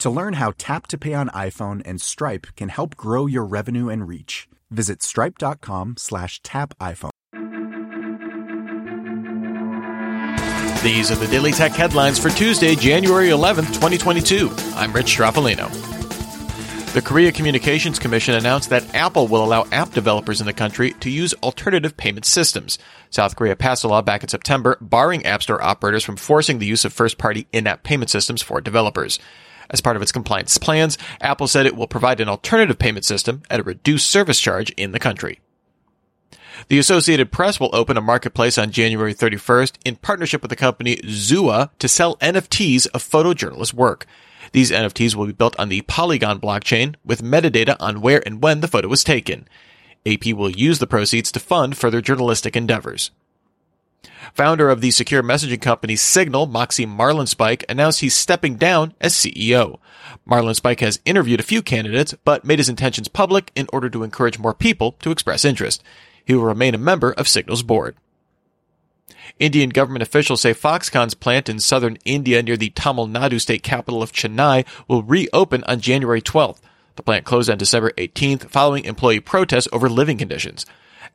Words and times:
To 0.00 0.08
learn 0.08 0.32
how 0.32 0.54
Tap 0.56 0.86
to 0.86 0.98
Pay 0.98 1.12
on 1.12 1.28
iPhone 1.28 1.82
and 1.84 2.00
Stripe 2.00 2.46
can 2.56 2.70
help 2.70 2.96
grow 2.96 3.26
your 3.26 3.44
revenue 3.44 3.90
and 3.90 4.08
reach, 4.08 4.48
visit 4.70 5.02
stripe.com 5.02 5.96
slash 5.98 6.40
tap 6.42 6.72
iPhone. 6.78 7.10
These 10.82 11.10
are 11.10 11.16
the 11.16 11.28
Daily 11.30 11.52
Tech 11.52 11.72
headlines 11.72 12.18
for 12.18 12.30
Tuesday, 12.30 12.74
January 12.74 13.28
11th, 13.28 13.74
2022. 13.74 14.50
I'm 14.74 14.90
Rich 14.94 15.18
Stroffolino. 15.18 15.70
The 16.94 17.02
Korea 17.02 17.30
Communications 17.30 17.98
Commission 17.98 18.34
announced 18.34 18.70
that 18.70 18.94
Apple 18.94 19.28
will 19.28 19.44
allow 19.44 19.66
app 19.70 19.92
developers 19.92 20.40
in 20.40 20.46
the 20.46 20.54
country 20.54 20.92
to 20.94 21.10
use 21.10 21.34
alternative 21.34 21.94
payment 21.94 22.24
systems. 22.24 22.78
South 23.10 23.36
Korea 23.36 23.54
passed 23.54 23.84
a 23.84 23.88
law 23.88 24.00
back 24.00 24.22
in 24.22 24.30
September 24.30 24.78
barring 24.80 25.26
App 25.26 25.42
Store 25.42 25.62
operators 25.62 26.04
from 26.04 26.16
forcing 26.16 26.58
the 26.58 26.66
use 26.66 26.86
of 26.86 26.94
first 26.94 27.18
party 27.18 27.46
in 27.52 27.66
app 27.66 27.82
payment 27.82 28.08
systems 28.08 28.40
for 28.40 28.62
developers. 28.62 29.18
As 29.70 29.80
part 29.80 29.96
of 29.96 30.02
its 30.02 30.12
compliance 30.12 30.58
plans, 30.58 30.98
Apple 31.20 31.46
said 31.46 31.64
it 31.64 31.76
will 31.76 31.86
provide 31.86 32.20
an 32.20 32.28
alternative 32.28 32.78
payment 32.78 33.04
system 33.04 33.42
at 33.48 33.60
a 33.60 33.64
reduced 33.64 34.10
service 34.10 34.40
charge 34.40 34.70
in 34.72 34.92
the 34.92 34.98
country. 34.98 35.40
The 36.68 36.78
Associated 36.78 37.32
Press 37.32 37.58
will 37.58 37.74
open 37.74 37.96
a 37.96 38.02
marketplace 38.02 38.58
on 38.58 38.70
January 38.70 39.14
31st 39.14 39.74
in 39.84 39.96
partnership 39.96 40.42
with 40.42 40.50
the 40.50 40.56
company 40.56 40.96
Xooa 40.96 41.70
to 41.78 41.88
sell 41.88 42.16
NFTs 42.16 42.88
of 42.88 43.02
photojournalist 43.02 43.72
work. 43.72 44.06
These 44.52 44.70
NFTs 44.70 45.14
will 45.14 45.26
be 45.26 45.32
built 45.32 45.58
on 45.58 45.68
the 45.68 45.82
Polygon 45.82 46.40
blockchain 46.40 46.96
with 47.04 47.22
metadata 47.22 47.76
on 47.78 48.00
where 48.00 48.22
and 48.26 48.42
when 48.42 48.60
the 48.60 48.68
photo 48.68 48.88
was 48.88 49.04
taken. 49.04 49.48
AP 50.04 50.26
will 50.26 50.50
use 50.50 50.78
the 50.78 50.86
proceeds 50.86 51.30
to 51.32 51.40
fund 51.40 51.76
further 51.76 52.00
journalistic 52.00 52.56
endeavors. 52.56 53.10
Founder 54.34 54.70
of 54.70 54.80
the 54.80 54.90
secure 54.90 55.22
messaging 55.22 55.60
company 55.60 55.96
Signal, 55.96 56.46
Moxie 56.46 56.86
Marlinspike, 56.86 57.64
announced 57.68 58.00
he's 58.00 58.14
stepping 58.14 58.56
down 58.56 58.94
as 59.00 59.14
CEO. 59.14 59.78
Marlinspike 60.28 60.80
has 60.80 61.00
interviewed 61.04 61.40
a 61.40 61.44
few 61.44 61.62
candidates, 61.62 62.14
but 62.24 62.44
made 62.44 62.58
his 62.58 62.68
intentions 62.68 63.08
public 63.08 63.50
in 63.54 63.66
order 63.72 63.90
to 63.90 64.02
encourage 64.02 64.38
more 64.38 64.54
people 64.54 64.92
to 65.00 65.10
express 65.10 65.44
interest. 65.44 65.82
He 66.24 66.34
will 66.34 66.44
remain 66.44 66.74
a 66.74 66.78
member 66.78 67.12
of 67.12 67.28
Signal's 67.28 67.62
board. 67.62 67.96
Indian 69.38 69.70
government 69.70 70.02
officials 70.02 70.40
say 70.40 70.52
Foxconn's 70.52 71.14
plant 71.14 71.48
in 71.48 71.60
southern 71.60 71.96
India 72.04 72.42
near 72.42 72.56
the 72.56 72.70
Tamil 72.70 73.08
Nadu 73.08 73.40
state 73.40 73.62
capital 73.62 74.02
of 74.02 74.12
Chennai 74.12 74.66
will 74.88 75.02
reopen 75.02 75.64
on 75.64 75.80
January 75.80 76.20
12th. 76.20 76.60
The 76.96 77.02
plant 77.02 77.24
closed 77.24 77.48
on 77.48 77.58
December 77.58 77.92
18th 77.92 78.50
following 78.50 78.84
employee 78.84 79.20
protests 79.20 79.68
over 79.72 79.88
living 79.88 80.18
conditions. 80.18 80.66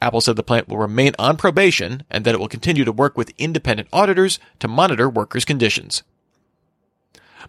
Apple 0.00 0.20
said 0.20 0.36
the 0.36 0.42
plant 0.42 0.68
will 0.68 0.78
remain 0.78 1.12
on 1.18 1.36
probation 1.36 2.04
and 2.10 2.24
that 2.24 2.34
it 2.34 2.38
will 2.38 2.48
continue 2.48 2.84
to 2.84 2.92
work 2.92 3.16
with 3.16 3.32
independent 3.38 3.88
auditors 3.92 4.38
to 4.58 4.68
monitor 4.68 5.08
workers' 5.08 5.44
conditions. 5.44 6.02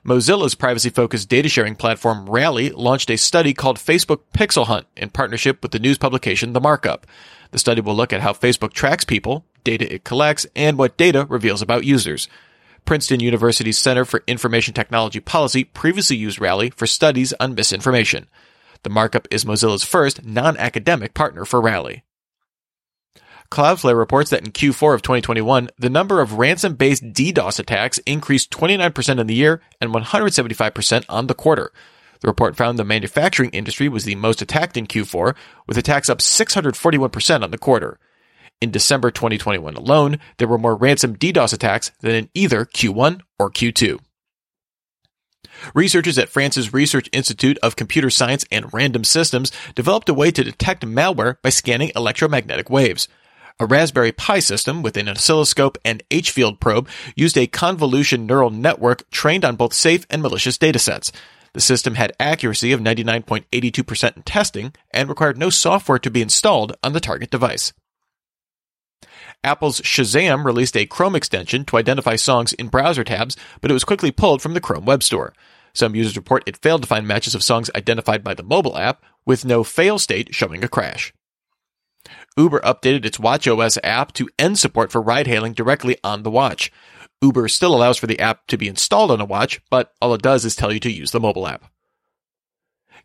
Mozilla's 0.03 0.55
privacy 0.55 0.89
focused 0.89 1.29
data 1.29 1.49
sharing 1.49 1.75
platform 1.75 2.29
Rally 2.29 2.69
launched 2.69 3.09
a 3.09 3.17
study 3.17 3.53
called 3.53 3.77
Facebook 3.77 4.19
Pixel 4.37 4.67
Hunt 4.67 4.85
in 4.95 5.09
partnership 5.09 5.63
with 5.63 5.71
the 5.71 5.79
news 5.79 5.97
publication 5.97 6.53
The 6.53 6.61
Markup. 6.61 7.07
The 7.51 7.59
study 7.59 7.81
will 7.81 7.95
look 7.95 8.13
at 8.13 8.21
how 8.21 8.33
Facebook 8.33 8.73
tracks 8.73 9.03
people, 9.03 9.45
data 9.63 9.91
it 9.91 10.03
collects, 10.03 10.45
and 10.55 10.77
what 10.77 10.97
data 10.97 11.25
reveals 11.27 11.61
about 11.61 11.85
users. 11.85 12.27
Princeton 12.85 13.19
University's 13.19 13.79
Center 13.79 14.05
for 14.05 14.23
Information 14.27 14.75
Technology 14.75 15.19
Policy 15.19 15.63
previously 15.63 16.17
used 16.17 16.39
Rally 16.39 16.69
for 16.69 16.85
studies 16.85 17.33
on 17.39 17.55
misinformation. 17.55 18.27
The 18.83 18.91
markup 18.91 19.27
is 19.31 19.43
Mozilla's 19.43 19.83
first 19.83 20.23
non 20.23 20.55
academic 20.57 21.15
partner 21.15 21.45
for 21.45 21.59
Rally. 21.59 22.03
Cloudflare 23.51 23.97
reports 23.97 24.31
that 24.31 24.45
in 24.45 24.51
Q4 24.51 24.95
of 24.95 25.01
2021, 25.01 25.69
the 25.77 25.89
number 25.89 26.19
of 26.19 26.33
ransom 26.33 26.75
based 26.75 27.03
DDoS 27.03 27.59
attacks 27.59 27.99
increased 27.99 28.51
29% 28.51 29.19
in 29.19 29.27
the 29.27 29.35
year 29.35 29.61
and 29.79 29.93
175% 29.93 31.05
on 31.07 31.27
the 31.27 31.33
quarter. 31.33 31.71
The 32.21 32.27
report 32.27 32.55
found 32.55 32.79
the 32.79 32.83
manufacturing 32.83 33.51
industry 33.51 33.87
was 33.87 34.05
the 34.05 34.15
most 34.15 34.41
attacked 34.41 34.77
in 34.77 34.87
Q4, 34.87 35.35
with 35.67 35.77
attacks 35.77 36.09
up 36.09 36.19
641% 36.19 37.43
on 37.43 37.51
the 37.51 37.57
quarter. 37.57 37.99
In 38.61 38.71
December 38.71 39.11
2021 39.11 39.75
alone, 39.75 40.17
there 40.37 40.47
were 40.47 40.57
more 40.57 40.75
ransom 40.75 41.15
DDoS 41.15 41.53
attacks 41.53 41.91
than 41.99 42.15
in 42.15 42.29
either 42.33 42.65
Q1 42.65 43.21
or 43.37 43.51
Q2. 43.51 43.99
Researchers 45.73 46.17
at 46.17 46.29
France's 46.29 46.73
Research 46.73 47.09
Institute 47.11 47.57
of 47.61 47.75
Computer 47.75 48.09
Science 48.09 48.45
and 48.51 48.73
Random 48.73 49.03
Systems 49.03 49.51
developed 49.75 50.09
a 50.09 50.13
way 50.13 50.31
to 50.31 50.43
detect 50.43 50.85
malware 50.85 51.41
by 51.41 51.49
scanning 51.49 51.91
electromagnetic 51.95 52.69
waves. 52.69 53.07
A 53.57 53.65
Raspberry 53.65 54.11
Pi 54.11 54.39
system 54.39 54.83
with 54.83 54.97
an 54.97 55.07
oscilloscope 55.07 55.77
and 55.85 56.03
H-field 56.11 56.59
probe 56.59 56.89
used 57.15 57.37
a 57.37 57.47
convolution 57.47 58.25
neural 58.25 58.49
network 58.49 59.09
trained 59.11 59.45
on 59.45 59.55
both 59.55 59.73
safe 59.73 60.05
and 60.09 60.21
malicious 60.21 60.57
datasets. 60.57 61.09
The 61.53 61.61
system 61.61 61.95
had 61.95 62.11
accuracy 62.19 62.73
of 62.73 62.81
99.82% 62.81 64.17
in 64.17 64.23
testing 64.23 64.73
and 64.91 65.07
required 65.07 65.37
no 65.37 65.49
software 65.49 65.99
to 65.99 66.11
be 66.11 66.21
installed 66.21 66.75
on 66.83 66.91
the 66.91 66.99
target 66.99 67.29
device. 67.29 67.71
Apple's 69.41 69.79
Shazam 69.79 70.43
released 70.43 70.75
a 70.75 70.85
Chrome 70.85 71.15
extension 71.15 71.63
to 71.65 71.77
identify 71.77 72.17
songs 72.17 72.51
in 72.51 72.67
browser 72.67 73.05
tabs, 73.05 73.37
but 73.61 73.71
it 73.71 73.73
was 73.73 73.85
quickly 73.85 74.11
pulled 74.11 74.41
from 74.41 74.53
the 74.53 74.59
Chrome 74.59 74.83
Web 74.83 75.01
Store. 75.01 75.33
Some 75.73 75.95
users 75.95 76.17
report 76.17 76.43
it 76.45 76.57
failed 76.57 76.81
to 76.81 76.89
find 76.89 77.07
matches 77.07 77.35
of 77.35 77.43
songs 77.43 77.71
identified 77.73 78.21
by 78.21 78.33
the 78.33 78.43
mobile 78.43 78.77
app, 78.77 79.01
with 79.25 79.45
no 79.45 79.63
fail 79.63 79.97
state 79.97 80.35
showing 80.35 80.61
a 80.61 80.67
crash. 80.67 81.13
Uber 82.37 82.59
updated 82.61 83.05
its 83.05 83.17
WatchOS 83.17 83.77
app 83.83 84.11
to 84.13 84.29
end 84.37 84.59
support 84.59 84.91
for 84.91 85.01
ride 85.01 85.27
hailing 85.27 85.53
directly 85.53 85.97
on 86.03 86.23
the 86.23 86.31
watch. 86.31 86.69
Uber 87.21 87.47
still 87.47 87.73
allows 87.73 87.97
for 87.97 88.07
the 88.07 88.19
app 88.19 88.45
to 88.47 88.57
be 88.57 88.67
installed 88.67 89.09
on 89.09 89.21
a 89.21 89.25
watch, 89.25 89.61
but 89.69 89.93
all 90.01 90.13
it 90.13 90.21
does 90.21 90.43
is 90.43 90.55
tell 90.55 90.73
you 90.73 90.79
to 90.81 90.91
use 90.91 91.11
the 91.11 91.19
mobile 91.19 91.47
app. 91.47 91.71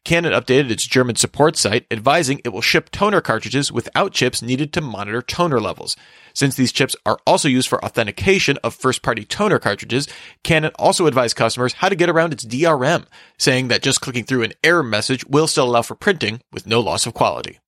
Canon 0.05 0.33
updated 0.33 0.71
its 0.71 0.87
German 0.87 1.15
support 1.15 1.57
site, 1.57 1.87
advising 1.91 2.41
it 2.43 2.49
will 2.49 2.63
ship 2.63 2.91
toner 2.91 3.21
cartridges 3.21 3.71
without 3.71 4.13
chips 4.13 4.41
needed 4.41 4.73
to 4.73 4.81
monitor 4.81 5.21
toner 5.21 5.61
levels. 5.61 5.95
Since 6.35 6.57
these 6.57 6.73
chips 6.73 6.97
are 7.05 7.19
also 7.27 7.49
used 7.49 7.69
for 7.69 7.85
authentication 7.85 8.57
of 8.65 8.75
first 8.75 9.03
party 9.03 9.25
toner 9.25 9.59
cartridges, 9.59 10.09
Canon 10.43 10.73
also 10.77 11.07
advised 11.07 11.37
customers 11.37 11.75
how 11.75 11.91
to 11.91 11.95
get 11.95 12.09
around 12.09 12.33
its 12.33 12.47
DRM, 12.47 13.05
saying 13.39 13.69
that 13.69 13.83
just 13.83 14.01
clicking 14.01 14.25
through 14.25 14.43
an 14.43 14.55
error 14.65 14.83
message 14.83 15.25
will 15.27 15.47
still 15.47 15.69
allow 15.69 15.83
for 15.83 15.95
printing 15.95 16.41
with 16.51 16.67
no 16.67 16.81
loss 16.81 17.07
of 17.07 17.15
quality. 17.15 17.61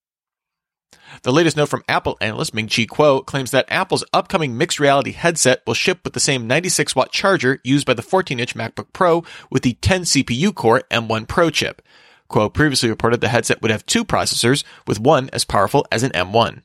The 1.23 1.33
latest 1.33 1.57
note 1.57 1.69
from 1.69 1.85
Apple 1.89 2.17
analyst 2.21 2.55
Ming 2.55 2.69
Chi 2.69 2.87
Kuo 2.87 3.25
claims 3.25 3.51
that 3.51 3.67
Apple's 3.69 4.05
upcoming 4.13 4.57
mixed 4.57 4.81
reality 4.81 5.13
headset 5.13 5.63
will 5.67 5.75
ship 5.75 6.01
with 6.05 6.15
the 6.15 6.21
same 6.21 6.47
96 6.47 6.97
watt 6.97 7.13
charger 7.13 7.61
used 7.63 7.87
by 7.87 7.95
the 7.95 8.03
14 8.03 8.41
inch 8.41 8.55
MacBook 8.55 8.93
Pro 8.93 9.23
with 9.51 9.63
the 9.63 9.75
10 9.75 10.03
CPU 10.03 10.55
core 10.55 10.83
M1 10.91 11.29
Pro 11.29 11.51
chip. 11.51 11.83
Kuo 12.31 12.53
previously 12.53 12.89
reported 12.89 13.21
the 13.21 13.29
headset 13.29 13.61
would 13.61 13.71
have 13.71 13.85
two 13.85 14.05
processors, 14.05 14.65
with 14.87 14.99
one 14.99 15.29
as 15.33 15.45
powerful 15.45 15.87
as 15.93 16.03
an 16.03 16.13
M1. 16.13 16.63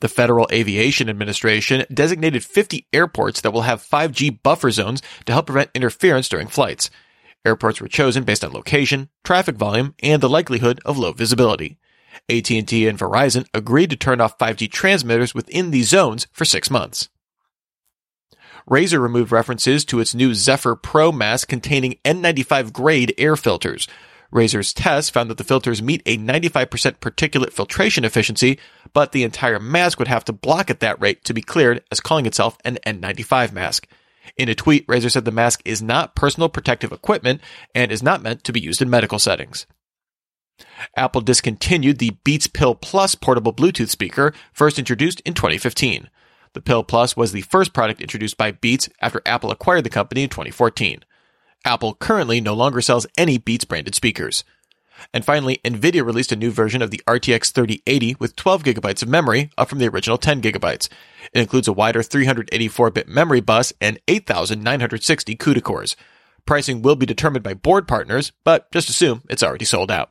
The 0.00 0.08
Federal 0.08 0.48
Aviation 0.52 1.08
Administration 1.08 1.84
designated 1.92 2.44
50 2.44 2.86
airports 2.92 3.40
that 3.40 3.52
will 3.52 3.62
have 3.62 3.82
5G 3.82 4.42
buffer 4.42 4.70
zones 4.70 5.00
to 5.26 5.32
help 5.32 5.46
prevent 5.46 5.70
interference 5.74 6.28
during 6.28 6.48
flights. 6.48 6.90
Airports 7.44 7.80
were 7.80 7.88
chosen 7.88 8.24
based 8.24 8.44
on 8.44 8.52
location, 8.52 9.08
traffic 9.24 9.56
volume, 9.56 9.94
and 10.02 10.22
the 10.22 10.28
likelihood 10.28 10.80
of 10.84 10.98
low 10.98 11.12
visibility. 11.12 11.78
AT&T 12.30 12.88
and 12.88 12.98
Verizon 12.98 13.46
agreed 13.54 13.90
to 13.90 13.96
turn 13.96 14.20
off 14.20 14.38
5G 14.38 14.70
transmitters 14.70 15.34
within 15.34 15.70
these 15.70 15.88
zones 15.88 16.26
for 16.32 16.44
6 16.44 16.70
months. 16.70 17.08
Razer 18.68 19.00
removed 19.00 19.32
references 19.32 19.84
to 19.86 20.00
its 20.00 20.14
new 20.14 20.34
Zephyr 20.34 20.76
Pro 20.76 21.10
mask 21.10 21.48
containing 21.48 21.96
N95 22.04 22.72
grade 22.72 23.14
air 23.16 23.34
filters. 23.34 23.88
Razer's 24.30 24.74
tests 24.74 25.08
found 25.08 25.30
that 25.30 25.38
the 25.38 25.44
filters 25.44 25.80
meet 25.80 26.02
a 26.04 26.18
95% 26.18 26.66
particulate 26.98 27.52
filtration 27.52 28.04
efficiency, 28.04 28.58
but 28.92 29.12
the 29.12 29.22
entire 29.22 29.58
mask 29.58 29.98
would 29.98 30.08
have 30.08 30.24
to 30.26 30.34
block 30.34 30.68
at 30.68 30.80
that 30.80 31.00
rate 31.00 31.24
to 31.24 31.32
be 31.32 31.40
cleared 31.40 31.82
as 31.90 32.00
calling 32.00 32.26
itself 32.26 32.58
an 32.62 32.76
N95 32.86 33.52
mask. 33.52 33.88
In 34.36 34.50
a 34.50 34.54
tweet, 34.54 34.86
Razer 34.86 35.10
said 35.10 35.24
the 35.24 35.30
mask 35.30 35.62
is 35.64 35.80
not 35.80 36.14
personal 36.14 36.50
protective 36.50 36.92
equipment 36.92 37.40
and 37.74 37.90
is 37.90 38.02
not 38.02 38.22
meant 38.22 38.44
to 38.44 38.52
be 38.52 38.60
used 38.60 38.82
in 38.82 38.90
medical 38.90 39.18
settings. 39.18 39.66
Apple 40.96 41.20
discontinued 41.20 41.98
the 41.98 42.16
Beats 42.24 42.46
Pill 42.46 42.74
Plus 42.74 43.14
portable 43.14 43.52
Bluetooth 43.52 43.90
speaker, 43.90 44.32
first 44.52 44.78
introduced 44.78 45.20
in 45.20 45.34
2015. 45.34 46.08
The 46.54 46.60
Pill 46.60 46.82
Plus 46.82 47.16
was 47.16 47.32
the 47.32 47.42
first 47.42 47.72
product 47.72 48.00
introduced 48.00 48.36
by 48.36 48.52
Beats 48.52 48.88
after 49.00 49.22
Apple 49.26 49.50
acquired 49.50 49.84
the 49.84 49.90
company 49.90 50.22
in 50.22 50.28
2014. 50.28 51.04
Apple 51.64 51.94
currently 51.94 52.40
no 52.40 52.54
longer 52.54 52.80
sells 52.80 53.06
any 53.16 53.38
Beats 53.38 53.64
branded 53.64 53.94
speakers. 53.94 54.44
And 55.14 55.24
finally, 55.24 55.60
Nvidia 55.64 56.04
released 56.04 56.32
a 56.32 56.36
new 56.36 56.50
version 56.50 56.82
of 56.82 56.90
the 56.90 57.00
RTX 57.06 57.52
3080 57.52 58.16
with 58.18 58.34
12 58.34 58.64
gigabytes 58.64 59.02
of 59.02 59.08
memory, 59.08 59.50
up 59.56 59.68
from 59.68 59.78
the 59.78 59.88
original 59.88 60.18
10 60.18 60.42
gigabytes. 60.42 60.88
It 61.32 61.40
includes 61.40 61.68
a 61.68 61.72
wider 61.72 62.00
384-bit 62.00 63.08
memory 63.08 63.40
bus 63.40 63.72
and 63.80 64.00
8,960 64.08 65.36
CUDA 65.36 65.62
cores. 65.62 65.96
Pricing 66.46 66.82
will 66.82 66.96
be 66.96 67.06
determined 67.06 67.44
by 67.44 67.54
board 67.54 67.86
partners, 67.86 68.32
but 68.42 68.70
just 68.72 68.88
assume 68.88 69.22
it's 69.28 69.42
already 69.42 69.64
sold 69.64 69.90
out. 69.90 70.10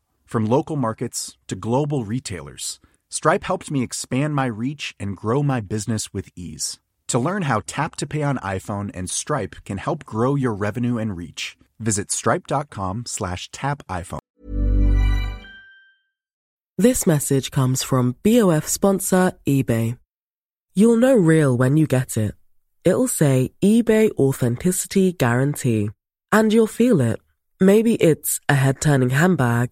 From 0.31 0.45
local 0.45 0.77
markets 0.77 1.37
to 1.49 1.57
global 1.57 2.05
retailers, 2.05 2.79
Stripe 3.09 3.43
helped 3.43 3.69
me 3.69 3.83
expand 3.83 4.33
my 4.33 4.45
reach 4.45 4.95
and 4.97 5.17
grow 5.17 5.43
my 5.43 5.59
business 5.59 6.13
with 6.13 6.29
ease. 6.37 6.79
To 7.09 7.19
learn 7.19 7.41
how 7.41 7.63
Tap 7.67 7.97
to 7.97 8.07
Pay 8.07 8.23
on 8.23 8.37
iPhone 8.37 8.91
and 8.93 9.09
Stripe 9.09 9.57
can 9.65 9.77
help 9.77 10.05
grow 10.05 10.35
your 10.35 10.53
revenue 10.53 10.97
and 10.97 11.17
reach, 11.17 11.57
visit 11.79 12.13
stripe.com 12.13 13.03
slash 13.07 13.51
tap 13.51 13.83
iPhone. 13.89 14.19
This 16.77 17.05
message 17.05 17.51
comes 17.51 17.83
from 17.83 18.15
BOF 18.23 18.65
sponsor 18.69 19.33
eBay. 19.45 19.97
You'll 20.73 20.95
know 20.95 21.13
real 21.13 21.57
when 21.57 21.75
you 21.75 21.87
get 21.87 22.15
it. 22.15 22.35
It'll 22.85 23.09
say 23.09 23.51
eBay 23.61 24.11
Authenticity 24.11 25.11
Guarantee. 25.11 25.89
And 26.31 26.53
you'll 26.53 26.67
feel 26.67 27.01
it. 27.01 27.19
Maybe 27.59 27.95
it's 27.95 28.39
a 28.47 28.55
head 28.55 28.79
turning 28.79 29.09
handbag, 29.11 29.71